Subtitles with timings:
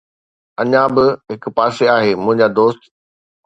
[0.61, 2.81] اڃا به هڪ پاسي آهي، منهنجا دوست